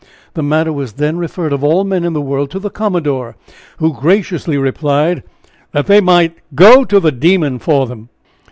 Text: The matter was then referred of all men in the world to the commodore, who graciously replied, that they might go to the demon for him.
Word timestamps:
The 0.33 0.41
matter 0.41 0.73
was 0.73 0.93
then 0.93 1.19
referred 1.19 1.53
of 1.53 1.63
all 1.63 1.83
men 1.83 2.03
in 2.03 2.13
the 2.13 2.21
world 2.21 2.49
to 2.49 2.59
the 2.59 2.71
commodore, 2.71 3.35
who 3.77 3.93
graciously 3.93 4.57
replied, 4.57 5.21
that 5.73 5.85
they 5.85 6.01
might 6.01 6.33
go 6.55 6.83
to 6.85 6.99
the 6.99 7.11
demon 7.11 7.59
for 7.59 7.87
him. 7.87 8.09